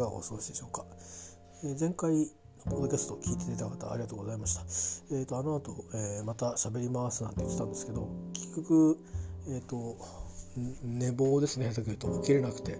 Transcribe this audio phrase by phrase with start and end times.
[0.00, 0.84] かがお過ごしでしょうか、
[1.64, 2.26] えー、前回
[2.64, 5.16] ポッドキャストを聞いていただいた方ありがとうございました。
[5.16, 8.98] えっ、ー、とあの後、えー、また喋りますなんて言ってたんですけど結局
[9.48, 9.96] えっ、ー、と
[10.82, 12.20] 寝坊ですねさっき言うと。
[12.20, 12.78] 起きれなくて、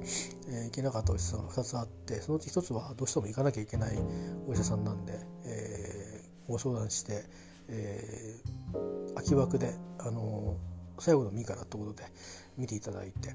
[0.49, 3.99] えー、行けなかったお医者さんが2つあってそのうち1つはどうしても行かなきゃいけない
[4.47, 7.25] お医者さんなんで、えー、ご相談して、
[7.69, 10.57] えー、空き枠で、あの
[10.99, 12.05] 最後の見からってことで
[12.59, 13.35] 見ていただいて。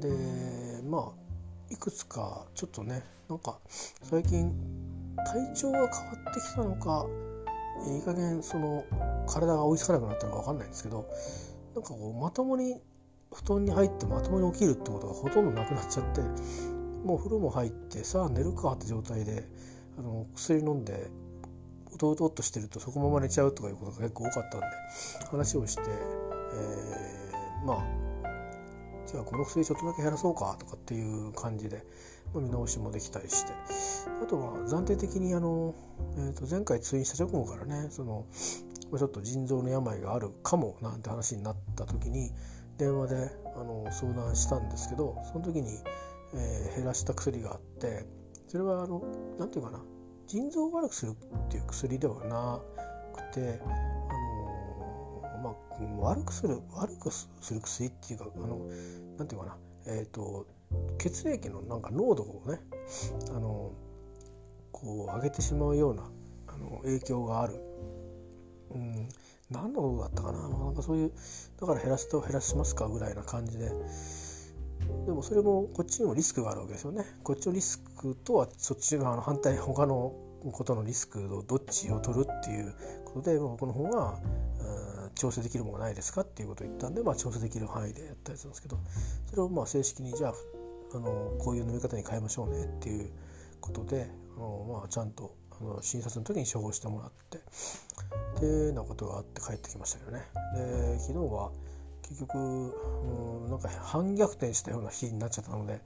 [0.00, 1.23] でまあ
[1.70, 3.58] いくつかちょっとねなんか
[4.02, 4.52] 最近
[5.16, 5.90] 体調が変わ
[6.30, 7.06] ってきたのか
[7.88, 8.84] いい加減その
[9.26, 11.06] 体が追いつかなくなったのか分かんないんですけど
[11.74, 12.80] なんかこうまともに
[13.32, 16.20] 布団に入ってまともに起きるってことがほとんどなくなっちゃって
[17.04, 19.44] もう風呂も入ってさあ寝るかって状態で
[19.98, 21.10] あの薬飲んで
[21.92, 24.66] うとうとっとしてるとそこまま寝ちゃうとかいうことが結構多かったんで
[25.30, 28.03] 話をして、えー、まあ
[29.14, 31.84] じゃあこの薬ちょっとだけ減らそうかとかっていう感じで、
[32.34, 33.52] 見直しもできたりして。
[34.24, 35.72] あとは暫定的にあの、
[36.16, 42.32] えー、と前回通院した直後からねそのちょっと腎臓の病があるかもなんて話になった時に
[42.76, 45.78] 電話であの相談したんですけどその時に、
[46.34, 48.04] えー、減らした薬があって
[48.48, 49.00] それはあの
[49.38, 49.84] 何て言うかな
[50.26, 52.60] 腎臓を悪くするっていう薬ではな
[53.12, 53.60] くて
[55.44, 55.54] まあ、
[56.00, 58.66] 悪くする悪くする薬っていうかあの
[59.18, 59.56] なんていうかな。
[59.86, 60.46] えっ、ー、と
[60.98, 62.60] 血液のなんか濃度をね
[63.30, 63.72] あの
[64.72, 66.10] こう上げてしまうような
[66.48, 67.60] あの影響がある、
[68.70, 69.08] うん、
[69.50, 70.48] 何のことだったかな。
[70.48, 71.12] なんかそういう
[71.60, 73.70] だから減らすと減らしますかぐらいな感じで。
[75.06, 77.04] でもそれもこっちにもリスクがあるわけですよね。
[77.22, 80.14] こっちのリスクとはそっち側の反対他の
[80.52, 84.18] ことのリスクをどっちを取るっていうことで僕の方が
[85.14, 88.78] 調整できるものないですかっていうことを言ったんで、まあ、調整できる範囲でやったやつなんですけど
[89.30, 90.34] それをまあ正式にじゃあ
[90.94, 93.10] あのこういう飲み方に変えましょうねっていう
[93.60, 100.24] ことであの、まあ、ちゃんとあの診察の時に処方してもらってっていうようなことがあって帰ってきましたけどね。
[100.54, 101.50] で昨日は
[102.02, 105.80] 結局、うん、なんか反逆転したような日になっちゃったので、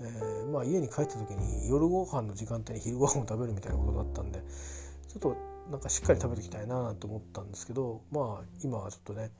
[0.00, 4.42] えー、まあ、家に帰った時に夜ご飯の時間帯に昼ご飯を食べるみたいなことだったんで
[5.08, 5.36] ちょっと
[5.70, 9.30] なんかしっかり食べていきたいなと思ったんですけどまあ今はちょっとね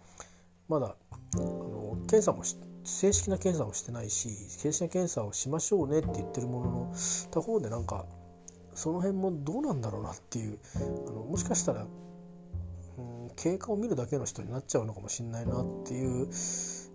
[0.69, 0.95] まだ
[1.35, 2.45] あの検査も
[2.85, 6.95] 正式な検査もしてないし正式な検査をしましょうねって言ってるものの
[7.31, 8.07] 他方でなんか
[8.75, 10.59] その辺もどうなんだろうなっていう
[11.09, 16.29] あのもしかしたら、うん、経過を見るだけの人になっちゃうのかもしれないなっていう、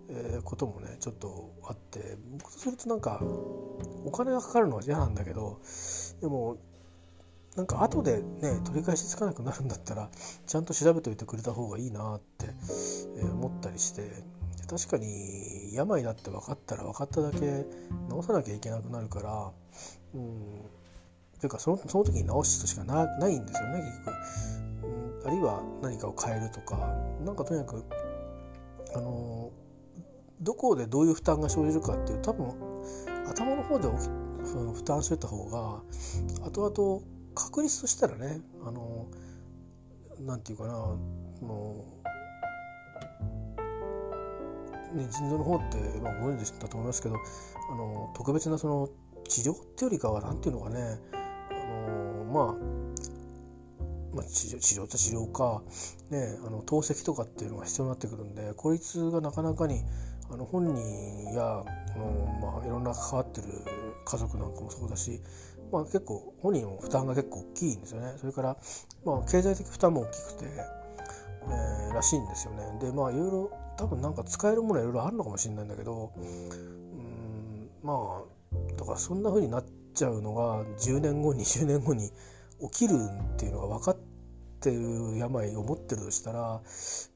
[0.08, 3.20] えー、こともねちょっとあって僕とするとなんか
[4.04, 5.60] お金がかかるのは嫌なんだけど
[6.22, 6.56] でも
[7.56, 10.10] なんか後でね取り返しつかなくなるんだったら
[10.46, 12.46] ちゃんと調べておいてくれた方がいいなって、
[13.18, 14.02] え、思ったりして
[14.68, 19.52] 確かに病だって分かったら分かっただけ治さなきゃいけなくなるから
[20.14, 20.60] うん
[21.40, 24.16] というかそのその時に治すとしかなないんですよね結局、
[25.22, 26.76] うん、あるいは何かを変えるとか
[27.24, 27.84] なんかとにかく
[28.94, 29.50] あの
[30.40, 32.48] どこでどういう負担が生じるかっていう多分
[33.28, 33.88] 頭の方で
[34.44, 35.82] その負担してた方が
[36.44, 39.06] 後々確率としたらねあの
[40.20, 41.84] なんていうかなの
[44.94, 47.16] ね腎臓の方って、まあ、ご存知だと思いますけど
[47.70, 48.88] あの特別なその
[49.28, 52.76] 治療っていうよりかは何ていうのかねあのまあ
[54.14, 55.62] まあ、治療治療と治療か、
[56.08, 59.82] ね、あの透析とかっていうのが必要になってくるんで孤立がなかなかに
[60.30, 63.48] あの本人やあの、まあ、いろんな関わってる
[64.06, 65.20] 家族なんかもそうだし
[65.72, 68.14] まあ、結構本人の負担が結構大きいんですよね。
[68.18, 68.56] それから、
[69.04, 70.44] まあ、経済的負担も大きくて、
[71.48, 72.78] えー、らしいんですよね。
[72.80, 82.10] でまあいろいろ多分なんか使えるものはいろいろあるのかもしれないんだけどうんまあだからそんな風になっちゃうのが10年後20年後に
[82.72, 82.94] 起きる
[83.34, 83.96] っていうのが分かっ
[84.60, 86.60] てる病を持ってるとしたら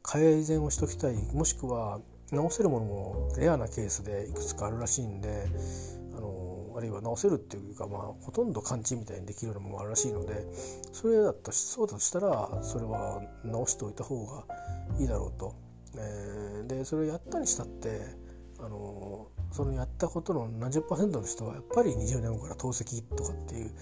[0.03, 2.01] 改善をしときたいもしくは
[2.31, 5.47] 治せるものもレアなケースでいくつかあるらしいんで
[6.17, 6.50] あの
[6.81, 10.45] るいは直せるっていうか、まあ、ほとんど完治みたいにできるようなもあるらしいので
[10.93, 14.45] それだったそうだとしたらそれは直しておいた方が
[14.99, 15.55] いいだろうと。
[15.97, 18.01] えー、でそれをやったにしたって
[18.61, 23.73] あのそのやったことの何十パーセントの人はやっぱり20年後から透析とかっていう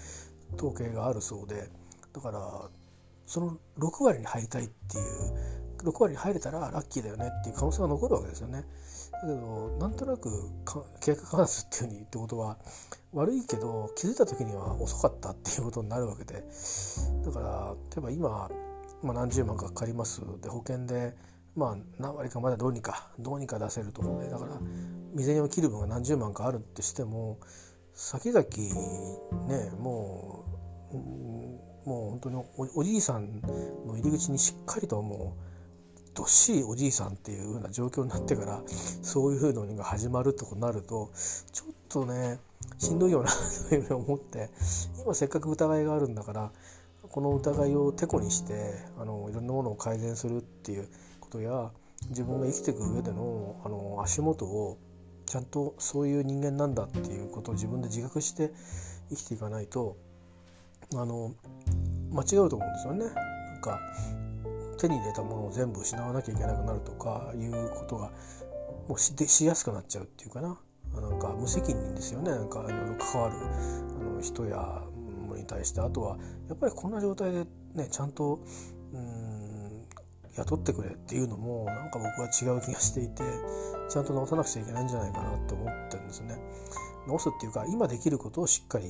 [0.55, 1.69] 統計があるそうで
[2.13, 2.69] だから
[3.27, 8.63] その6割に入りたいっていう6割入れたらラッキーだよねっていう可能性が残るわけですよね。
[9.11, 10.29] だけどなんとなく
[11.01, 12.57] 経過観察っていうふうにってことは
[13.13, 16.43] 悪いけど気づいた時には遅かったっていうことになるわけで。
[17.25, 18.49] だから例えば今、
[19.03, 20.21] まあ、何十万かかかります。
[20.41, 21.15] で保険で
[21.55, 24.59] まあ何割かまだどうにかどうにか出せると思うねだから
[25.11, 27.39] 未然に起きる分が何十万かあるってしても
[27.93, 28.45] 先々
[29.47, 30.45] ねも
[30.93, 32.43] ううんもう本当に
[32.75, 33.41] おじいさん
[33.85, 35.48] の入り口にしっかりともう
[36.19, 41.11] どっしりおじいさんっていう風な状況になってからそういうのが始まるとなると
[41.53, 42.39] ちょっとね
[42.77, 43.29] しんどいよな
[43.69, 44.49] というふうに思って
[45.01, 46.51] 今せっかく疑いがあるんだから
[47.09, 50.89] この疑いをてこにしてあのいろんなものを改善するっていう
[51.21, 51.71] ことや
[52.09, 54.77] 自分が生きていく上でのあの足元を
[55.25, 58.51] ちゃんとそういう人間なんだっていうことを自分で自覚して
[59.09, 59.95] 生きていかないと
[60.95, 61.31] あの
[62.11, 63.05] 間違うと思うんですよね。
[63.05, 63.79] なんか
[64.79, 68.11] 手に入れたものを全部失わなきゃいけなくなるとかいうことが
[68.87, 70.57] もうししやすくなっちゃうっていうかな
[70.95, 76.17] なんか無責任ですよねなんかいろいろ関わるあの人やものに対してあとは
[76.47, 77.45] やっぱりこんな状態で
[77.75, 78.39] ねちゃんと
[78.93, 79.85] うん
[80.35, 83.23] 雇ってくれっていうのもなんか僕は違う気がしていて
[83.89, 86.37] ちゃんと直さなくちゃいけないんじゃないかなって思ってるんですね。
[87.07, 88.85] 直すっていうか今できることをしっかり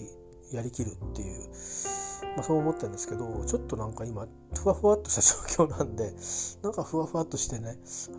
[0.51, 1.50] やりきるっていう、
[2.39, 4.25] まあ、そう思ってんですけどちょっとなんか今
[4.56, 5.21] ふわふわっとした
[5.57, 6.13] 状況なんで
[6.63, 7.75] なんかふわふわっとしてねはっ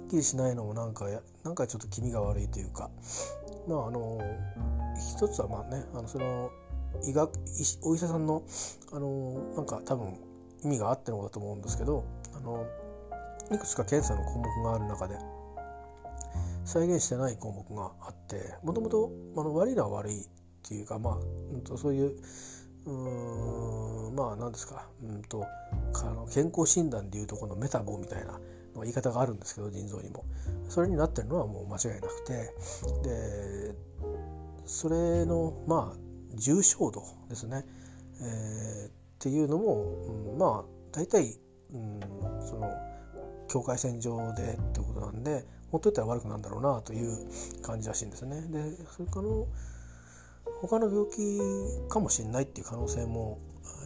[0.09, 1.07] きりしないのもなんか
[1.43, 2.91] なんかちょっと気味が悪いというか
[3.67, 4.19] まああの
[5.17, 6.51] 一つはまあねあのその
[7.03, 7.33] 医学
[7.83, 8.43] お医者さんの
[8.93, 10.15] あのなんか多分
[10.65, 12.67] 意味があってのだと思うんですけどあの
[13.51, 15.17] いくつか検査の項目がある中で
[16.67, 20.27] 再現してない項目があってもともと悪いのは悪いっ
[20.63, 22.13] ていうかまあそういう
[22.87, 24.87] うんまあ何ですか。
[25.03, 25.45] うんと
[25.95, 28.41] あの健康診断でいうとこのメタボみたいな
[28.77, 30.25] 言い方があるんですけど腎臓にも。
[30.69, 32.55] それになってるのはもう間違いなくて。
[33.03, 33.75] で
[34.67, 37.65] それのまあ重症度ですね、
[38.21, 39.83] えー、っていうのも、
[40.33, 41.37] うん、まあ大体、
[41.73, 42.01] うん、
[42.41, 42.71] その
[43.49, 47.19] 境界線上でってことなんでほっといたら悪くなんだろうなという
[47.63, 48.43] 感じらしいんですね。
[48.43, 49.29] でそれから
[50.61, 53.39] 他の病気かもしれないっていう可能性も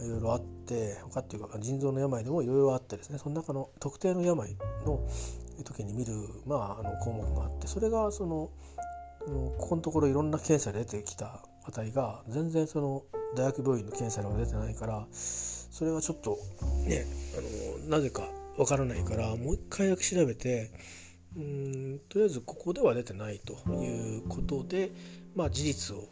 [0.03, 3.17] いろいろあって他っていうか腎臓の病でもいろいろあってですね。
[3.17, 4.55] その中の特定の病
[4.85, 4.99] の
[5.63, 6.13] 時に見る、
[6.45, 8.49] まあ、あの項目があってそれがその
[9.25, 13.03] ここのところいろんな検査で出てきた値が全然その
[13.35, 16.37] 大学病院の検査では出てないからそれはちょっと
[16.87, 17.05] ね
[17.37, 20.71] あのなぜかわからないからもう一回だけ調べて
[21.35, 24.91] うんとりあえずここでは出てないということで、
[25.35, 26.07] まあ、事実を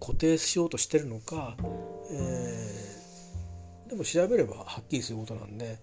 [0.00, 1.56] 固定しようとしてるのか、
[2.10, 5.78] えー、でも調べればはっきりすることなんで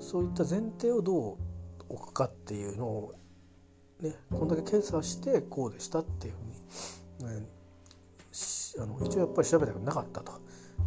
[0.00, 1.36] そういった前提をどう
[1.88, 3.14] 置くかっていうのを、
[4.00, 6.34] ね、こんだけ検査してこうでしたっていう
[7.18, 7.46] ふうに、ね、
[8.78, 10.32] あの一応やっぱり調べたくなかったと。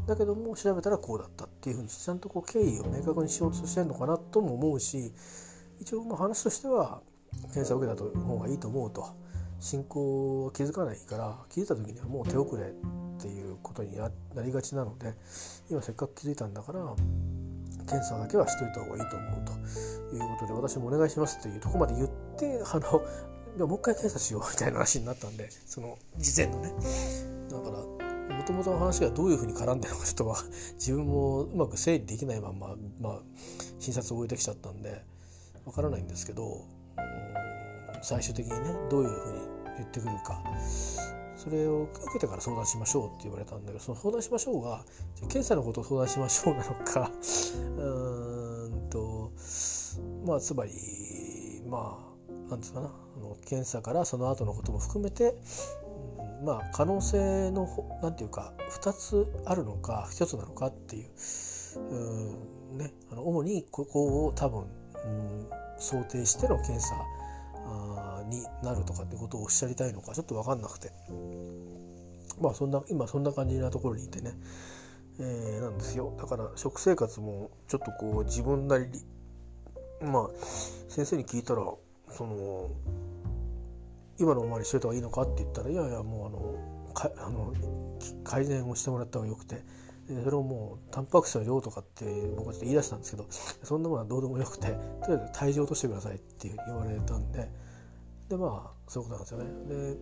[0.07, 5.13] だけども調べたらこうだったっていうふうにちゃんとこう経緯を明確にしようとしてるのかなとも思うし
[5.79, 7.01] 一応まあ話としては
[7.53, 9.05] 検査を受けた方がいいと思うと
[9.61, 14.09] 進行は気づかないから気づいた時にはもう手遅れっていうことにな
[14.43, 15.13] りがちなので
[15.69, 16.79] 今せっかく気づいたんだから
[17.87, 26.73] 検査だけはしといた方がいいと思うということで私もお願いしますというとこまで言ってあのもう一回検査しようみたいな話になったんでその事前のね。
[27.49, 28.01] だから
[28.35, 30.37] もともとの話がどういうふうに絡んでるのかちょっとは
[30.75, 33.19] 自分もうまく整理できないまま、まあ、
[33.80, 35.03] 診察を終えてきちゃったんで
[35.65, 36.65] わからないんですけど
[38.01, 39.39] 最終的にねどういうふうに
[39.77, 40.41] 言ってくるか。
[41.41, 44.85] それを受けてから相談しましょうって言われたんだけどその相談しましょうが
[45.21, 47.11] 検査のことを相談しましょうなのか。
[47.79, 49.31] うんと
[50.23, 50.71] まあつまり
[51.67, 51.97] ま
[52.47, 52.87] あなんですかな。
[52.87, 55.33] あの検査からその後のことも含めて、
[56.39, 57.67] うん、まあ可能性の
[58.03, 61.09] なんていうか2つあるのか1つなのかっていう。
[61.79, 62.93] うんね。
[63.11, 66.95] あの主にここを多分、うん、想定しての検査
[68.31, 70.92] になるとかってことをおっしゃりたいのかちょっと分かんなくて。
[72.42, 74.33] まあそんな今そんな感じなところにいてね、
[75.19, 76.16] えー、なんですよ。
[76.18, 79.04] だから食生活もちょっとこう自分なりに
[80.02, 80.30] まあ
[80.90, 81.61] 先生に聞いたら
[82.09, 82.69] その
[84.19, 87.54] 今のままにしといた方がいいのかって言ったらいやいやもうあのかあの
[88.23, 89.64] 改善をしてもらった方がよくて。
[90.23, 92.04] それをもうタンパク質の量とかって
[92.35, 93.28] 僕はちょっと言い出したんですけど
[93.64, 94.73] そんなものはどうでもよくてと
[95.07, 97.50] りあえず体重落としてくださいって言われたんで
[98.31, 99.95] でまあそういうことなんですよね。
[99.95, 99.97] で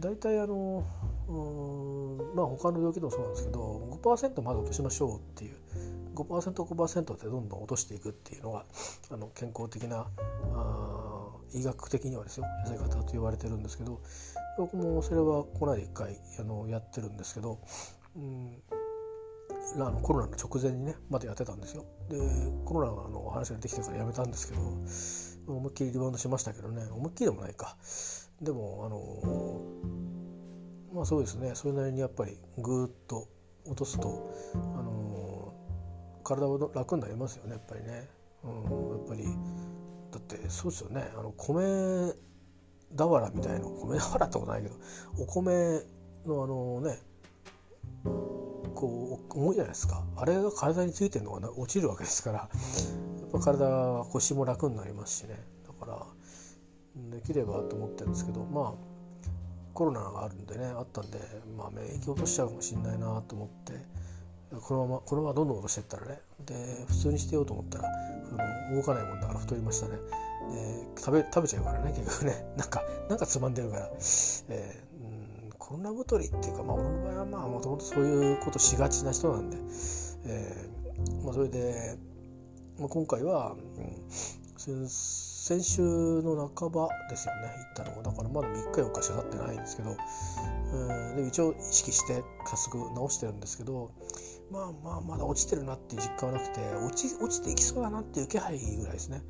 [0.00, 0.84] 大体あの
[1.28, 5.56] うんまあ他の病気でもそうなんですけど5%まで落としましょうっていう
[6.14, 8.64] 5%5% でどんどん落としていくっていうのが
[9.10, 10.06] あの健康的な
[10.54, 14.00] あ医学的にはですよ痩せ方と言われてるんですけど
[14.58, 17.58] 僕もそれはこの間一回あのやってるんですけど、
[18.16, 18.62] うん、
[19.76, 21.84] あのコロナの直前にねまだやってたんですよ。
[22.10, 22.18] で
[22.64, 24.60] コロナの話ができてからやめたんですけど
[25.46, 26.86] 思いっきりリバウンドしましたけどね。
[26.90, 27.76] 思いっきりでもないか。
[28.40, 29.62] でもあの
[30.94, 31.54] まあそうですね。
[31.54, 33.28] それなりにやっぱりぐーっと
[33.66, 35.52] 落とすと、あの、
[36.22, 37.52] 体は楽になりますよね。
[37.52, 38.08] やっぱりね、
[38.42, 39.24] うん、やっぱり
[40.10, 41.10] だってそうですよね。
[41.16, 42.14] あの米
[42.96, 44.76] 俵みたいな米俵ってことないけど
[45.18, 45.82] お米
[46.26, 46.98] のあのね
[48.74, 50.04] こう重いじゃないですか。
[50.16, 52.48] あれが体についてるのが落ちるわけですから。
[53.40, 55.36] 体腰も楽になりますしね。
[55.66, 56.06] だから
[57.16, 58.94] できればと思ってるんですけどまあ
[59.72, 61.18] コロナがあるんでねあったんで、
[61.58, 63.72] まあ、免疫落としちゃうかもしれないなと思って
[64.60, 67.88] このままこのままどんどん落としてったらねで普通にしてようと思ったら
[68.72, 69.96] 動かないもんだから太りましたね。
[69.96, 72.46] で食べ食べちゃうからね結局ね。
[72.56, 79.56] なんかなんかつまんでるから、えー、うんこんな太りっていうかまあ俺の場合はまあもともとそういうことしがちな人なんで、
[80.26, 81.96] えーまあ、それで、
[82.78, 89.96] まあ、今回は、うん、先週の半ばですよね行ったのもだからまだ3日4日しか経ってないんですけど、
[91.12, 93.92] えで一応意識して早速直してるんですけど
[94.50, 99.22] まあまあまだ落ちてるなっていう実感はなくて落ち落ちていきそうだなっていう気配ぐらいですね。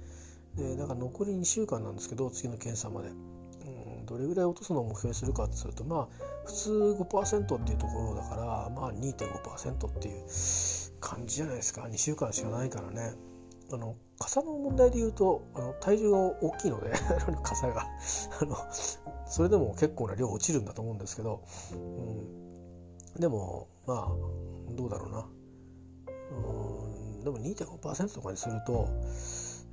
[0.56, 6.08] でだから残り2週間なんですけど次の検査まで、うん、どれぐらい落とすのを目標にするかってするとまあ
[6.46, 6.70] 普通
[7.00, 10.24] 5%っていうところだからまあ2.5%っていう
[11.00, 11.82] 感じじゃないですか。
[11.82, 13.33] 2週間しかないからね。
[13.74, 16.92] あの傘の問題で言うとあの体重が大きいので
[17.42, 17.82] 傘が。
[18.40, 18.56] あの
[19.26, 21.76] それでも結構な量落ちるんだと思うんですけど、う
[23.18, 25.28] ん、でもまあどうだろうな。
[26.32, 27.24] うん。
[27.24, 28.86] でも2.5%とかにすると、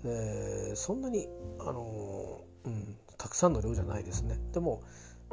[0.06, 1.28] えー、そんなに
[1.60, 4.40] あの、うん、たくさんの量じゃないですね。
[4.54, 4.82] でも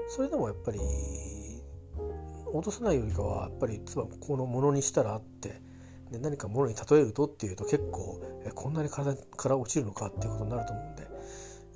[0.08, 0.80] それでもやっぱり
[2.52, 5.62] 落とさないよりかはやっぱりつまりこのものにしたらあって
[6.10, 11.06] で何かものに例えるとっていうと結構えこんなに体から落ちるのかっていうことになると思うんで、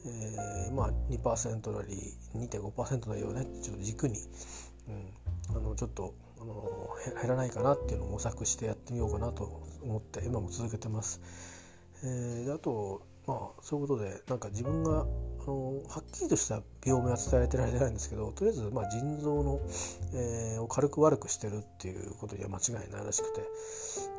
[0.06, 4.18] えー、まあ2%なり2.5%なりをねちょっと軸に、
[5.50, 6.88] うん、あのちょっとあの
[7.20, 11.20] 減らないかなっていうのを模索してやってみようかなと思って今も続けてます。
[12.04, 15.06] えー、であとまあそういうことでなんか自分が
[15.42, 19.60] あのはっきりとした病名は伝えてられてないんですけどとりあえずまあ腎臓の、
[20.14, 23.42] えー、を軽く悪くしてるっていうことには間違いないらしくて。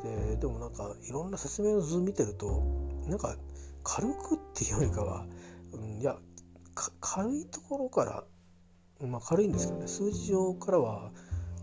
[0.04, 2.62] ででもなんかいろんな説明の図見てると
[3.06, 3.36] なんか
[3.82, 5.26] 軽くっていうよりかは、
[5.72, 6.16] うん、いや
[7.00, 8.04] 軽いところか
[9.00, 9.88] ら、まあ、軽いんですけどね。
[9.88, 11.10] 数字上からは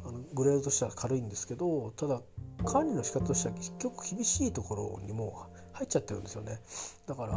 [0.05, 2.21] あのグレードとしては軽いんですけどただ
[2.65, 5.47] 管理の仕方としては結局厳しいところにも
[5.81, 6.59] 入っちゃってるんですよね。
[7.07, 7.33] だから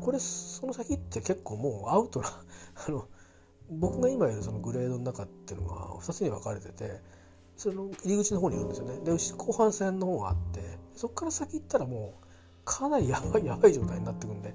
[0.00, 2.28] これその先って結構もうアウトな
[2.88, 3.06] あの
[3.70, 7.00] 僕が今いるそのグレードの中っていうのが2つに分かれてて
[7.56, 8.98] その入り口の方にいるんですよね。
[9.04, 10.60] で後半戦の方があって
[10.96, 12.26] そこから先行ったらもう
[12.64, 14.54] かなりやばいやばい状態になってくんで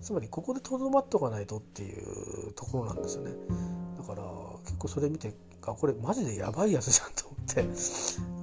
[0.00, 3.32] つまりここでとどまっておかないとっていうところなんですよね。
[3.96, 4.24] だから
[4.64, 7.60] 結構それ見てあこれマジでやばいやつじゃんと思って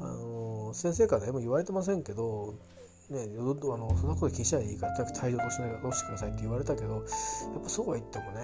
[0.01, 2.55] あの先生からでも言われてませんけど
[3.09, 7.03] ね、あのそんなこと気にしないでいいからとにかく大量としないどうしてくださいって言われたけどやっ
[7.61, 8.41] ぱそうは言ってもね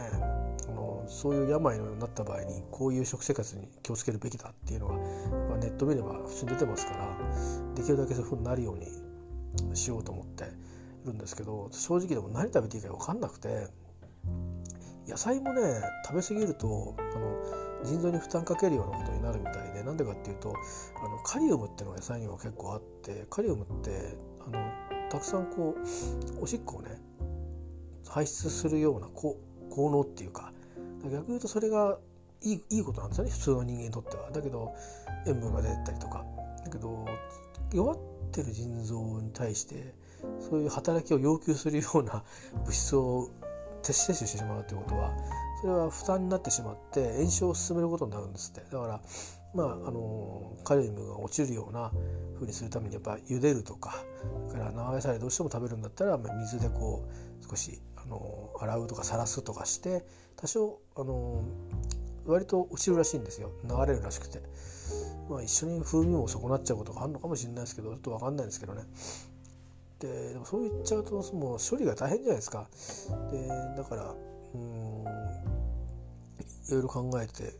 [0.68, 10.48] あのそういう病のようになった場合にこういう食生活に気をつけるべきだっていうのが、まあ、ネット見れば普通に出てますからできるだけそういうふうになるようにしようと思ってい
[11.08, 13.68] るんですけど正直でも何食べていいか分かんなくて
[15.08, 15.62] 野菜もね
[16.06, 20.54] 食べ過ぎるとあの腎臓に負担かけるようなことになるみたいでなんでかっていうと
[21.04, 24.16] あのカリウムっていうのが野菜には結構あってカリウムって
[24.48, 24.72] あの
[25.10, 25.76] たくさんこ
[26.40, 27.00] うおしっこをね
[28.08, 29.38] 排出するような効
[29.70, 30.52] 能っていうか
[31.04, 31.98] 逆に言うとそれが
[32.44, 34.32] いいいいことなんですよね普通の人間にとっては。
[34.32, 34.74] だけど
[35.28, 36.26] 塩分が出たりとか
[36.64, 37.06] だけど
[37.74, 37.98] 弱っ
[38.32, 39.94] てる腎臓に対して
[40.40, 42.24] そういう働きを要求するような
[42.66, 43.30] 物質を
[43.82, 45.12] 摂取してしまうということは
[45.62, 49.02] それは負担になってしまって炎症を進めることになるんですってだから
[49.54, 51.92] まああのカリウムが落ちるような
[52.36, 54.04] 風にするためにやっぱ茹でるとか
[54.52, 60.04] から生野菜どうしても食べるんだったら、まあ、水でこう少しあの洗うとかさらすとかして
[60.36, 61.44] 多少あの
[62.26, 63.52] 割と落ちるらしいんですよ。
[63.64, 64.42] 流れるらしくて、
[65.30, 68.84] まあ、一緒に風味も損なっちゃうことがあるのかもしれないですけどちょっと分かんないんですけどね。
[70.00, 72.68] ででもそう言っちゃうともう処理が大変じゃないですか。
[73.32, 74.16] でだから
[74.54, 75.04] うん
[76.68, 77.54] いろいろ考えて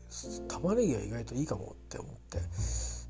[0.48, 2.38] 玉ねぎは意外といいかもって思って、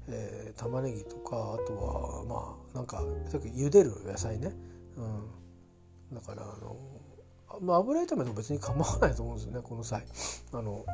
[0.08, 4.52] えー、玉ねぎとかあとはまあなんかさっき茹でる野菜ね、
[4.96, 6.76] うん、だからあの、
[7.60, 10.04] まあ、油炒めも別に構わないと思うんですよねこの際。
[10.52, 10.84] あの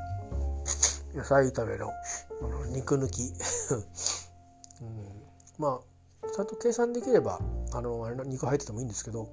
[1.15, 3.23] 野菜炒めのあの肉抜き、
[4.83, 5.23] うん、
[5.59, 5.81] ま
[6.23, 7.41] あちゃんと計算できれば
[7.73, 9.29] あのあれ肉入っててもいいんですけど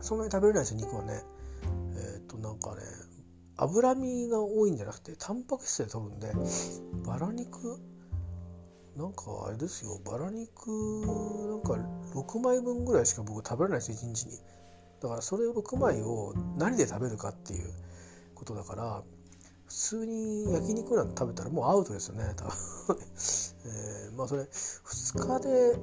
[0.00, 1.22] そんなに食べれないですよ肉はね。
[1.96, 2.82] えっ、となんかね
[3.58, 6.32] 脂身が多いんじゃなくてタンパク質で取るんで
[7.06, 7.80] バラ肉？
[8.96, 10.68] なんかあれですよバラ肉
[11.48, 11.78] なんか
[12.14, 14.38] 6枚分ぐらいしか僕食べれないです1日に。
[15.02, 17.70] だからそれを6枚を何で食べるかっていう
[18.34, 19.02] ことだから
[19.66, 22.52] 普通に焼肉なんて食べたらもうアウトですよね多分。
[24.12, 25.78] え、まあそれ2日で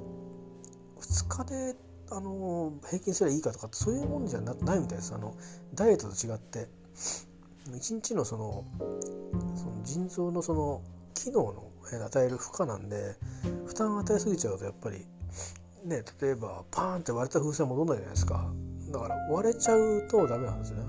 [1.00, 1.76] 2日で
[2.10, 5.14] あの平均すればいいかとかそういうもんじゃないみたいです。
[5.14, 5.36] あの
[5.76, 6.68] ダイエットと違って。
[7.72, 8.66] 1日のその
[9.56, 10.82] その腎臓のその
[11.14, 11.72] 機能の
[12.06, 13.16] 与える負荷なんで
[13.66, 15.06] 負担を与えすぎちゃうとやっぱり
[15.86, 18.54] ね例えばパーンって割れた風船戻んないじゃないですか。
[18.92, 20.84] だから割れちゃうとダメなんですよね。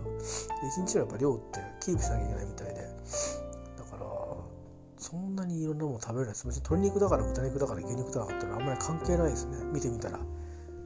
[0.79, 2.75] 1日のやっぱ量ってキープしなきゃいけないみたいで。
[2.75, 4.05] だから
[4.99, 6.47] そんなにいろんなもの食べれないです。
[6.47, 9.65] 鶏肉だから豚肉だから牛肉だからってのはあんまり関係ないですね。
[9.73, 10.19] 見てみたら、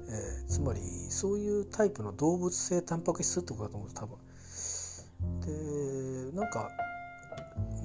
[0.08, 0.80] えー、つまり
[1.10, 4.16] そういうタイプの動物性タンパク質ってことだと思う多分。
[6.38, 6.70] なんか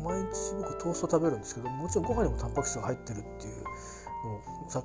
[0.03, 3.63] 毎日僕トースト食べるんですけどもちろんご飯にもタンパク質が入ってるっていう
[4.61, 4.83] のをさ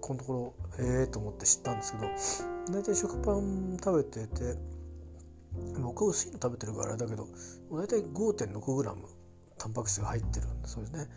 [0.00, 4.56] このところええー、と思って知ったんですけど大体食パン食べてて
[5.80, 7.26] 僕は薄いの食べてるからあれだけど
[7.70, 8.94] 大体 5.6g
[9.58, 11.08] タンパク質が入ってるんでそうですね。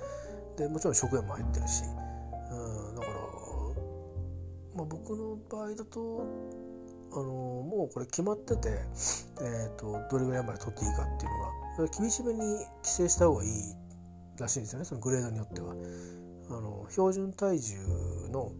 [0.58, 3.14] でもちろん食塩も入ってるし、うん、だから、
[4.76, 6.24] まあ、僕の場合だと
[7.18, 8.70] あのもうこれ決まってて、
[9.42, 11.32] えーと、どれぐらいまで取っていいかっていう
[11.82, 13.50] のが厳しめに規制した方がいい
[14.40, 15.74] らしいんですよねそのグレードによっては。
[16.50, 17.76] あの標準体重
[18.32, 18.52] の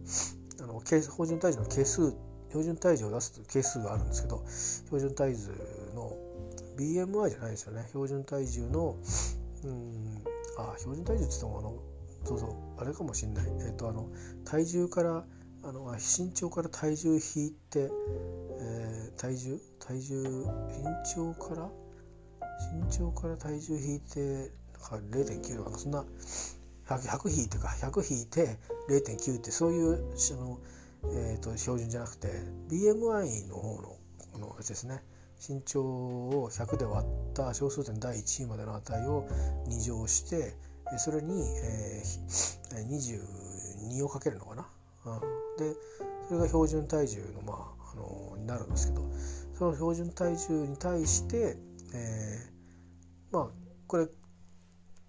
[0.60, 2.14] あの標準体重の係数
[2.48, 5.48] 標準体重を出す係数があるんですけど標準体重
[5.94, 6.16] の
[6.76, 8.96] BMI じゃないですよね標準体重の
[9.64, 10.22] うん
[10.58, 11.74] あ標準体重って言ってもあの
[12.24, 14.10] そうそうあれかもしんないえっ、ー、とあの
[14.44, 15.24] 体重から
[15.64, 17.90] あの身長から体重引いて、
[19.18, 19.60] 体重？
[19.78, 21.70] 体重身長から？
[22.72, 26.04] 身長から体重引いてなんか0.9とかそんな
[26.88, 30.58] 100, 100引いてか100引いて0.9ってそういうその、
[31.14, 32.28] えーと、標準じゃなくて
[32.70, 33.96] BMI の方の
[34.32, 35.02] このやつですね。
[35.40, 39.28] 身長を100で割った小数点第1位までの値を
[39.68, 40.56] 2乗して
[40.98, 42.88] それに、えー、
[43.98, 44.66] 22をかけるのかな、
[45.06, 45.20] うん、
[45.56, 45.76] で
[46.26, 49.02] それが標準体重の,、ま、あのになるんですけど
[49.54, 51.56] その標準体重に対して、
[51.94, 53.48] えー、まあ
[53.86, 54.06] これ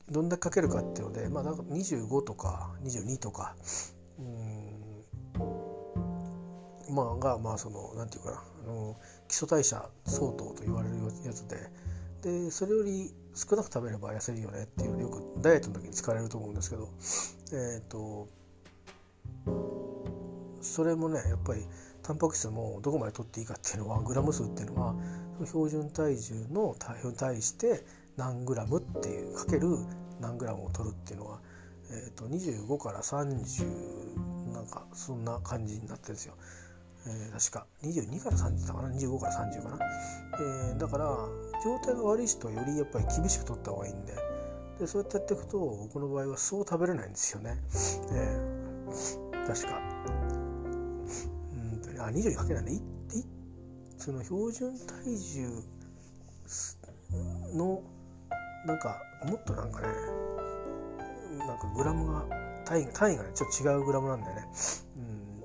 [0.09, 3.55] どんだけかけるかっていうので、まあ、なんか25とか22とか
[4.17, 4.79] うん
[6.93, 8.95] まあがまあそのなんていうかなあの
[9.27, 11.57] 基礎代謝相当と言われるやつで
[12.23, 16.89] でそれより少なく食べれば痩せるよねっていうのよくダイエットの時に使われると思うんですけど
[17.53, 18.27] えっ、ー、と
[20.61, 21.65] それもねやっぱり
[22.09, 24.95] タンパク質もどこまで取っていいかっていうのはグラム数っていうのは
[25.45, 27.85] 標準体重の体重に対して
[28.17, 29.77] 何グラムっていうかける
[30.19, 31.39] 何グラムを取るっていうのは、
[31.91, 36.33] えー、と25から30なんかそんな感じになってるんですよ。
[37.05, 37.67] えー、確か。
[37.83, 39.79] 22から30だかな？25から30かな、
[40.39, 41.05] えー、だから
[41.63, 44.15] 状態が悪い人はよりやっぱり厳しく取った方がいいんで。
[44.79, 47.57] でそうやってやっていくと僕の場合はそう食べれないんですよね、
[48.13, 49.88] えー、確か。
[52.09, 52.81] あ22かけないね
[53.97, 55.63] その標準体重
[57.53, 57.81] の
[58.65, 59.87] なんかもっとなんかね
[61.37, 62.25] なんかグラムが
[62.65, 64.47] 単位単位がねちょっと違うグラムなんだよね。
[64.97, 65.43] うん。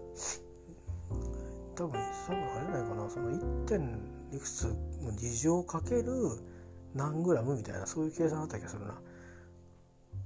[1.74, 3.10] 多分多分あれないかな。
[3.10, 3.64] その 1.
[3.66, 3.98] 点
[4.32, 4.64] いくつ
[5.02, 6.04] の事情かける
[6.94, 9.00] 何グラムみたいなそういう計算だった気がするな。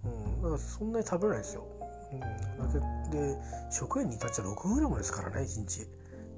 [0.05, 0.43] うん。
[0.43, 1.67] だからそんなに食べないですよ。
[2.13, 2.21] うん。
[2.21, 2.27] だ
[3.11, 3.37] けで
[3.71, 5.87] 食塩に至っちゃ6グラムですからね1日。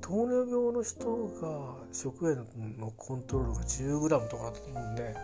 [0.00, 5.14] 糖尿病の人が食塩のコントロールが 10g とかだったと思うんで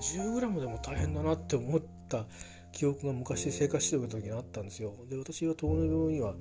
[0.00, 2.26] 10g でも大変だなって思った
[2.72, 4.92] 記憶が昔生活してた時にあったんですよ。
[5.08, 6.34] で私は糖尿病には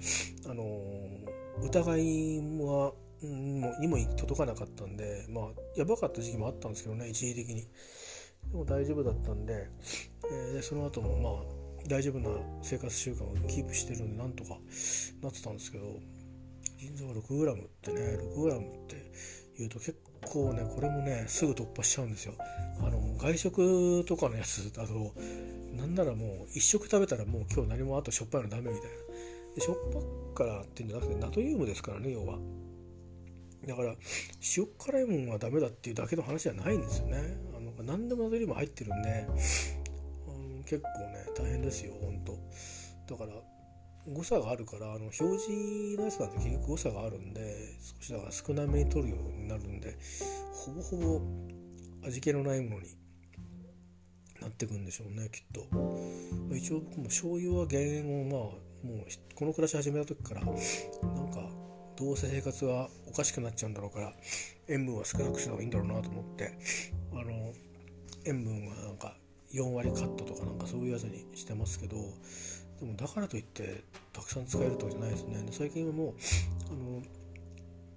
[0.47, 0.63] あの
[1.63, 2.93] 疑いは、
[3.23, 7.67] もにも届かなかったんでまあやばかった時期もあったんですけどね一時的に。
[8.51, 9.67] でも大丈夫だったんで,、
[10.31, 12.29] えー、でその後もまあ大丈夫な
[12.61, 14.57] 生活習慣をキープしてるんでなんとか
[15.21, 15.85] なってたんですけど
[16.77, 18.01] 腎臓が 6g ってね
[18.35, 19.11] 6g って
[19.57, 22.33] 言うと結構ねこれもねすぐ突破しちゃうんですよ。
[22.79, 25.13] あの外食とかのやつだと
[25.75, 28.97] なんならもう1食食べたらもう今日何もあとしょっぱいのダメみたいな。
[29.55, 29.75] でしょっ
[30.35, 32.37] ぱからっていうんじゃなくてナトリウムですからね要は。
[33.65, 33.95] だから
[34.55, 37.17] 塩辛いもんはダメだっていうだけの話じゃないんですよね。
[37.55, 39.27] あの何でもナトリウム入ってるんで、
[40.27, 42.37] うん、結構ね大変ですよほんと。
[43.09, 43.31] だから
[44.13, 47.55] 誤差があるからあの表示のやつなんて結局誤差があるんで
[47.99, 49.97] 少しだから少なめに取るようになるんで
[50.53, 52.87] ほぼほぼ味気のないものに
[54.41, 60.55] なってくんでしょうねきっと、まあ、一応僕も醤油は減塩をまあもうこの暮らし始めた時からなん
[61.31, 61.41] か
[61.97, 64.13] どうせ生活はおかしくなっちゃうんだろうから
[64.67, 66.53] 塩分は少なくした方がいいんだろうなと思って
[67.11, 67.53] あの
[68.25, 69.15] 塩分はなんか
[69.53, 71.97] 4割カットとかなんかそういうやつにしてますけど
[72.79, 75.41] でもだからといってたくさん使えるとかじゃないですね。
[75.43, 76.13] で最近はもう
[76.71, 77.01] あの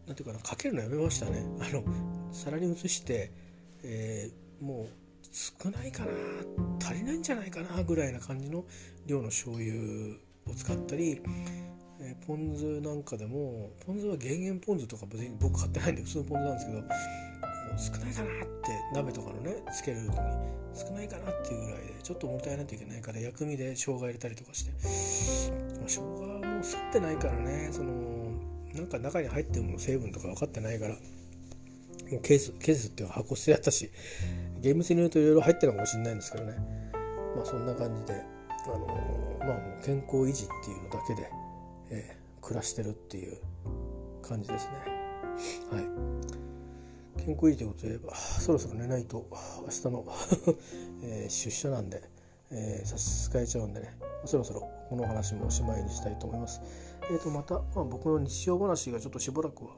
[0.06, 1.44] なんていうかなかけるのやめましたね。
[1.60, 1.84] あの
[2.32, 3.30] 皿に移して、
[3.82, 4.88] えー、もう
[5.32, 6.12] 少ないかな
[6.80, 8.64] 足りないんじゃないかなぐらいな感じの
[9.06, 9.74] 量の醤油
[10.46, 11.20] を使ったり、
[12.00, 16.82] えー、ポン酢なんかでもポン酢は減塩ポン酢とか別に僕買ってないんで普通のポン酢なんですけど
[17.78, 20.16] 少ないかなって鍋とかのねつける時に
[20.74, 24.70] 少ないかなっていうぐらいでちょっともったいないといけないから薬味で生姜入れたりとかして、
[25.78, 28.30] まあ、生姜も吸ってないからねその
[28.74, 30.94] なんか中に入ってるもの成分とか分かってないから
[32.10, 33.90] もうケースケースっていう箱捨てやったし
[34.60, 36.54] ゲーム性によるといろいろ入ってるのかもしれないんですけどね。
[37.36, 38.22] まあそんな感じで
[38.64, 41.30] あのー、まあもう健康維持っていうのだけで、
[41.90, 43.38] えー、暮らしてるっていう
[44.22, 44.72] 感じですね。
[45.70, 45.84] はい。
[47.24, 49.26] 健康維持といえばそろそろ寝ないと
[49.62, 50.04] 明日の
[51.02, 52.02] えー、出社なんで、
[52.50, 56.60] えー、差し支えちゃうんでねそろそろこの話もおしまいにしたいと思います。
[57.10, 59.70] えー、とまた、まあ、僕の日常話がちょっとしばらくは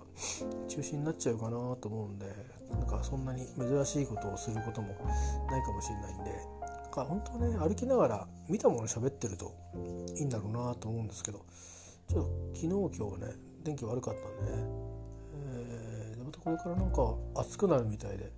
[0.68, 2.26] 中心になっちゃうかなと思うんで
[2.70, 4.88] なんかそんなに珍しいことをすることも
[5.50, 9.52] ないかもしれないんでか本当ね歩きながら見たもの喋ってると
[10.14, 11.44] いいんだろうなと思うんですけど
[12.08, 13.32] ちょっと昨日今日ね
[13.64, 14.64] 天気悪かったんでね、
[15.34, 16.01] えー、
[16.42, 18.30] これからなんか暑くなるみたいで。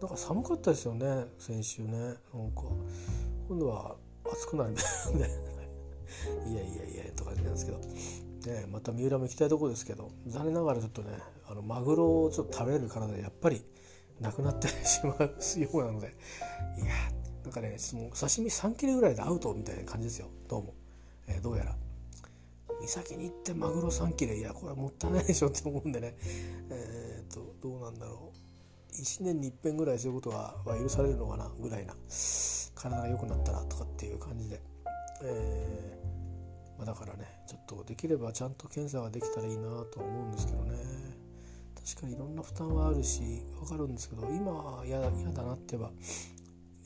[0.00, 1.98] なんか寒かったですよね先週ね。
[1.98, 2.14] なん
[2.52, 2.62] か
[3.48, 3.96] 今度は
[4.32, 5.38] 暑くなるみたいなね。
[6.48, 7.78] いやいやいやとかなんですけど。
[7.78, 10.10] ね、また三浦も行きたいとこですけど。
[10.26, 13.62] 残念ながらちょっとねあのマグロをちょっと食べれる体やっぱり
[14.20, 16.16] なくなってしまうようなので。
[16.78, 16.94] いや
[17.44, 20.28] なんかねその刺身3切れぐらいでアウトみたいな感じですよ。
[20.48, 20.74] どうも、
[21.26, 21.76] えー、どうやら。
[22.86, 26.16] 岬に行ってマグロ3切れいやこれはもったいないでしょって思うんでね。
[26.70, 28.92] えー、っとどうなんだろう。
[28.92, 31.94] 1年に一遍ぐらいそういうことは許されるのかなぐらいな。
[32.74, 34.60] 体が良くなったらとかっていう感じで、
[35.22, 39.62] えーまあ、だからねちょっとできればちゃんと検査ができたらいいな
[39.92, 40.78] と思うんですけどね。
[41.90, 45.90] 確かにいろんな負担はあるし分かるんですけど今は嫌だだなって言えば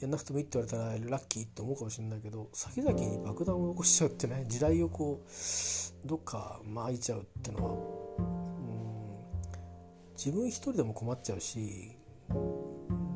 [0.05, 7.73] やんなくてもいいって言われたらラッキーって思うかもしれないけど先々に爆弾を起こしちゃうってね地雷をこうどっか巻いちゃうってのは
[8.19, 11.97] うん自分一人でも困っちゃうし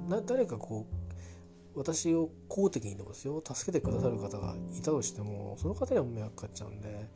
[0.09, 0.87] な誰かこ
[1.75, 7.07] う私を公的にでもですよ助けてくださる方がいたとしてもその方には迷惑かかっちゃうんで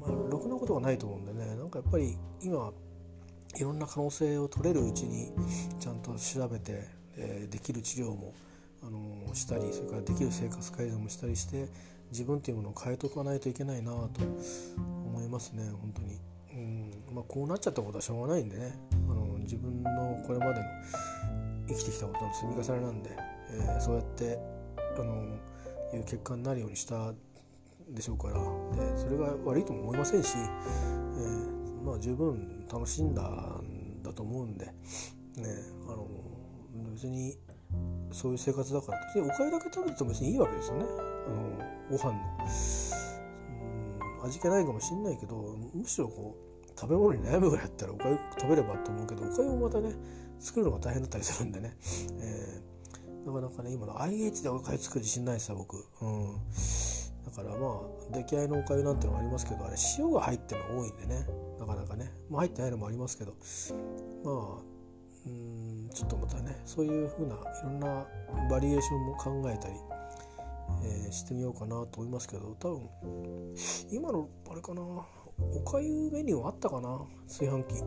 [0.00, 2.72] まあろくなことがないと思うんでねなんかやっぱり今
[3.56, 5.32] いろんな可能性を取れるうちに
[5.78, 8.34] ちゃんと調べて、えー、できる治療も、
[8.82, 11.68] あの、したりそれからできる生活改善もしたりして
[12.10, 14.20] 自分っていうものを変えておかないといけないなと
[15.06, 16.18] 思いますね本当に。
[16.52, 17.14] うん。
[17.14, 18.78] まあ、こうなっちゃったことはしょうがないんでね。
[19.08, 20.66] あの自分のこれまでの
[21.68, 23.10] 生きてきたことの積み重ねなんで、
[23.50, 24.38] えー、そうやって
[24.98, 25.38] あの
[25.94, 27.12] いう結果になるようにした
[27.88, 28.34] でしょうから。
[28.34, 34.72] でそれが悪いとも思いませんし、えー、まあ、十分楽しんだんだと思うんで、ね、
[36.92, 37.36] 別に
[38.12, 38.98] そういう生活だから。
[39.06, 40.84] 別におかゆだけ食べてても別にいいわけですよね。
[40.84, 41.58] あの
[41.90, 42.18] ご飯の。
[42.46, 43.12] うん
[44.22, 49.94] 味気ないかもしんないけどむしろこう食べ物に悩むぐらいだったらおかゆ食べればと思うけどおかゆもまたね
[50.38, 51.76] 作るのが大変だったりするんでね、
[52.20, 56.36] えー、なかなかね今の IH でおかゆ作る自信ないですよ僕、うん、
[57.24, 61.26] だからまあ出来合いのおかゆなんてのもありますけどあれ塩が入ってるの多いんでね。
[61.58, 63.34] なかなかね、まあ、入ってないのもありますけど。
[64.24, 64.71] まあ
[65.26, 68.06] うんちょっとまたねそういうふうないろんな
[68.50, 69.74] バリエーションも考えたり、
[70.84, 73.54] えー、してみようかなと思いますけど多分
[73.90, 77.82] 今のあれかなおかゆメニューあったかな炊飯器ち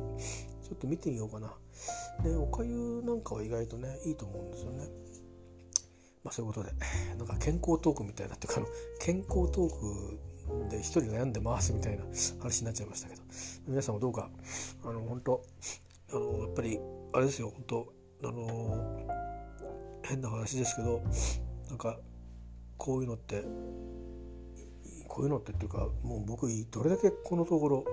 [0.71, 1.53] ょっと見てみようかな
[2.23, 4.87] ね、おかゆなんかは意外とねいいと思うんですよね。
[6.23, 6.73] まあそういうことで
[7.17, 8.67] なんか健康トークみたいなっていうかあの
[8.99, 12.03] 健康トークで一人悩んでますみたいな
[12.39, 13.21] 話になっちゃいましたけど
[13.67, 14.29] 皆さんもどうか
[14.83, 15.43] あの本当
[16.11, 16.79] あのやっぱり
[17.15, 17.93] あれですよ本当
[18.27, 19.07] あの
[20.03, 21.01] 変な話ですけど
[21.69, 21.97] なんか
[22.77, 23.43] こういうのって
[25.07, 27.85] こういうのってっていうかもう僕どれだけこのところ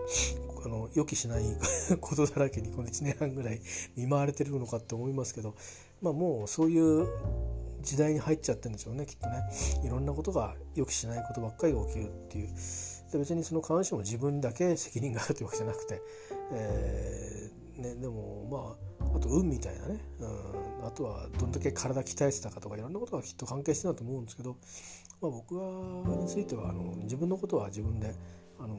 [0.64, 1.44] あの予期しない
[2.00, 3.60] ことだらけにこの1年半ぐらい
[3.94, 5.54] 見舞われてるのかって思いますけど、
[6.00, 7.06] まあ、もうそういう
[7.80, 9.40] 時代に入っちゃってるんでしょうねきっとね。
[9.84, 12.48] いろんなことが予期しないことばっかりが起きるっていう。
[13.12, 16.02] で別にその必ずしも自分だけ責任があるというわけじゃなくて、
[16.52, 24.56] えーね、でもまああと運みたいなね、うん、あとはどんだけ体鍛えてたかとかいろんなことがきっと関係してると思うんですけど、
[25.20, 28.14] まあ、僕はについてはあの自分のことは自分で
[28.58, 28.76] あの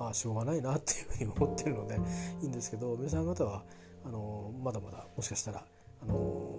[0.00, 1.98] あしょうがないなっていうふうに思ってるので
[2.42, 3.64] いいんですけど皆さん方は
[4.04, 5.64] あのまだまだもしかしたら
[6.02, 6.58] あの、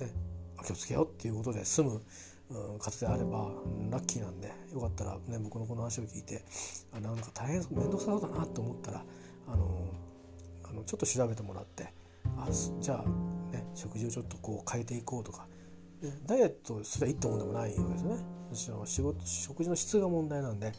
[0.00, 0.10] ね、
[0.64, 2.02] 気をつけようっていうことで済む
[2.78, 3.50] 方であれば
[3.90, 6.44] ラッキーなんでよかったら、ね、僕のこの話を聞いて
[6.92, 9.04] あなんか大変面倒くさそうだなと思ったら
[9.48, 10.01] あの
[10.72, 11.92] あのちょっと調べてもらって
[12.36, 12.48] あ
[12.80, 15.46] じゃあ、ね、食事をちょっとこう変えていこうとか、
[16.00, 18.16] ね、ダイエットすればいいってもんでもないわけですね。
[18.84, 20.72] 仕事食事の質が問題なんで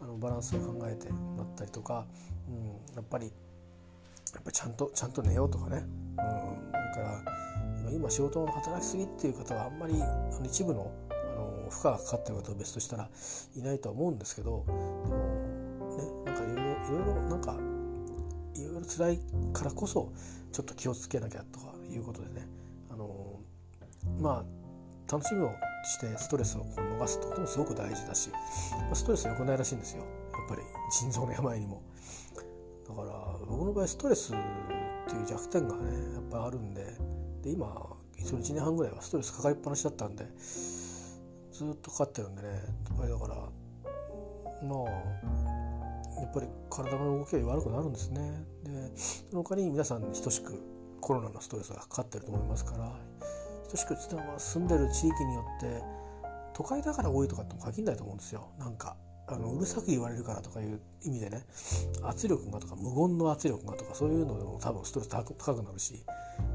[0.00, 2.06] あのバランスを考えてもらったりとか、
[2.48, 7.22] うん、やっぱりやっぱちゃんとちゃんと寝ようとかね、うん、それか
[7.84, 10.06] ら今仕事の働きすぎっていう方はあんまりあ
[10.38, 13.08] の一部のあの負荷がかかってる方は別としたら
[13.56, 17.75] いないとは思うんですけどでもねなんかいろいろいろいろなんか
[18.76, 19.20] ろいろ辛い
[19.52, 20.12] からこそ
[20.52, 22.46] ちょっと気をつけなきゃとかいうことでね。
[22.90, 23.40] あの
[24.20, 25.50] まあ楽しみを
[25.84, 28.30] してストレスをこう逃すってこともすごく大事だし、
[28.72, 30.00] まあ、ストレスは良くないらしいんですよ。
[30.00, 30.62] やっぱり
[30.98, 31.82] 腎臓の病にも。
[32.88, 33.08] だから
[33.46, 34.36] 僕の場合ストレスっ
[35.08, 36.84] ていう弱点がねやっぱあるんで
[37.42, 40.24] で今一応1年半ぐらいはストレスかかりっぱなしだったんで
[41.52, 42.48] ずっとかかってるんでね。
[42.48, 42.54] や
[42.94, 43.34] っぱりだから
[44.62, 45.65] まあ
[46.22, 48.44] やっぱり体の動きが悪くなるんですね。
[48.64, 50.60] でその他に皆さん等しく
[51.00, 52.92] コロナのストレスがかかってると思いますから
[53.70, 55.82] 等しくつっても住んでる地域によって
[56.54, 58.48] 都会だから多いとかっても限らないと思うんですよ。
[58.58, 58.96] なんか
[59.28, 61.44] あのうるさく言われるからとかいう意味でね
[62.02, 66.04] 圧力がとか無言の圧力がとかそういうのでも多分ストレス高くなるし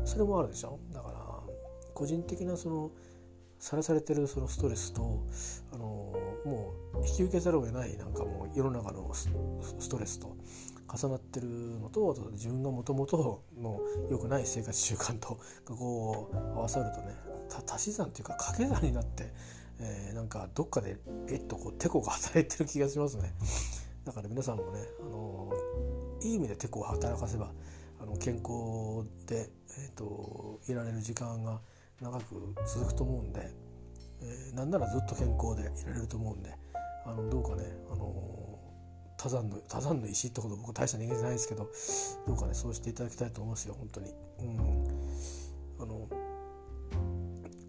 [0.05, 0.79] それもあるでしょ。
[0.93, 1.13] だから
[1.93, 2.91] 個人的なその
[3.59, 5.23] さらされてるそのストレスと
[5.71, 10.35] あのもう引き受けざるを得ないなんかもう世の中のストレスと
[10.93, 11.47] 重なってる
[11.79, 17.15] のと自分がもともとの良くない生活習慣とこう合わさるとね
[17.69, 19.33] 足し算っていうか掛け算になって
[19.83, 20.97] えー、なんかどっかで
[21.29, 23.33] えっとこうテコが働いてる気がしますね。
[24.05, 25.51] だから皆さんもね、あの、
[26.23, 27.51] いい意味でテコを働かせば
[27.99, 31.59] あの健康で、えーと、いられる時間が
[32.01, 33.51] 長く続くと思うんで、
[34.21, 36.49] えー、なんならずっと健康でいられると思うんで
[37.05, 41.69] あのどうかね、あのー、多山の多山の石ってこと僕大した人間じゃないですけど
[42.27, 44.13] どうかねそうしていただきたいと思いますよ本当に。
[44.39, 46.07] うん、あの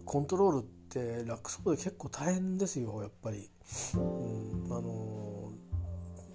[0.04, 3.50] コントロールって楽そうで結構大変ですよやっぱり。
[3.94, 5.52] うんあの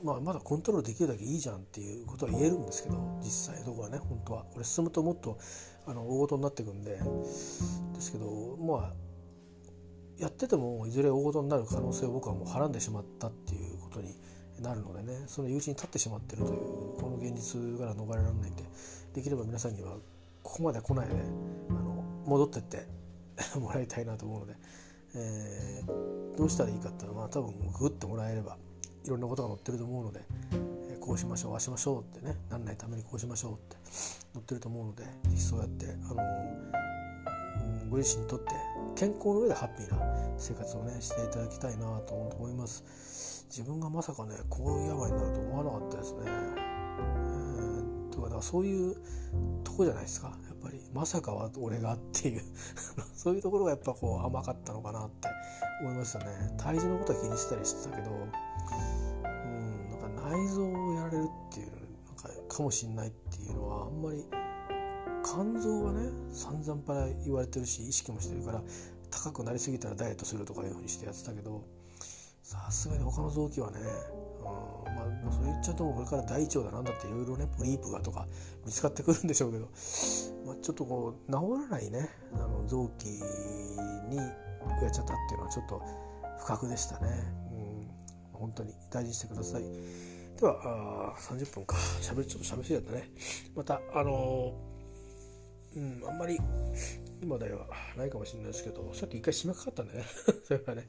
[0.04, 5.38] まあ、まだコントロールできるだけいいじゃんっていうことは言えるんですけど実際どこはね本当はこれ進むともっと
[5.86, 7.02] あの大事になっていくんでで
[8.00, 9.07] すけどまあ
[10.18, 14.16] やっててもいずれ大事になる可能性を僕はもうはらんでしまったっていうことに
[14.62, 16.60] なるのでねその友人に立ってしまってるという
[17.00, 18.64] この現実から逃れられないんで
[19.14, 19.92] できれば皆さんには
[20.42, 21.14] ここまで来ないで
[21.70, 22.98] あの戻ってって。
[23.60, 24.56] もらいたいなと思うので、
[25.16, 28.58] えー、どうしたらいいかっていうのは多分グッともらえれば
[29.06, 30.22] いろんなことが載ってると思うので、
[30.92, 33.78] え、こうしましょうああしましょうってねなんないためにこうしましょうって
[34.34, 36.16] 載ってると思うのでぜひそうやってあの、
[37.90, 38.46] ご自身にとって
[38.96, 39.98] 健康の上でハッピーな
[40.38, 43.46] 生活をねしていただきたいなと思います。
[43.50, 48.96] 自分がまさかねこういう病になると思わなかったですね、えー、とかだからそういう
[49.64, 50.28] とこじゃないですか。
[50.28, 52.42] やっぱりまさかは俺がっていう。
[53.16, 55.28] そういうところがやっぱこう甘かったのかなって
[55.82, 56.26] 思いましたね。
[56.58, 61.78] 体重のことは気にしたりしてたけどうんなんか内臓をやられるっていうな
[62.14, 64.26] んかかもしんないっていうのはあんまり
[65.34, 68.62] 肝臓はね散々から言われてるし意識もしてるから
[69.12, 71.64] 高くなりすぎたらダイエットするとかいうふうにしてやってたけど
[72.44, 73.80] さすがに他の臓器はね、
[74.40, 74.44] うん
[75.26, 78.26] まあ、それ言っちゃうとこれから大腸だなんだっていろいろねポリープがとか
[78.66, 79.66] 見つかってくるんでしょうけど、
[80.46, 81.32] まあ、ちょっとこう治
[81.70, 83.06] らないねあの臓器
[84.10, 84.24] にや
[84.88, 85.82] っちゃったっていうのはちょっと
[86.40, 87.10] 不覚でしたね。
[87.52, 87.88] うん、
[88.32, 89.64] 本当に大事にしてください。
[90.40, 93.10] ではあ30分かしゃべちょっとしゃべりすぎだったね。
[93.56, 94.67] またあのー、
[95.78, 96.40] うん、あんまり
[97.22, 100.06] 今ではないかもしれないですけど、さっき一回締めかかったんでね。
[100.44, 100.88] それはね、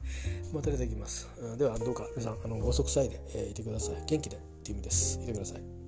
[0.51, 1.29] また出てきます。
[1.57, 4.03] では、どうか皆さん、あの、ご息災で、えー、いてください。
[4.05, 5.19] 元気でっていう意味です。
[5.21, 5.78] いてください。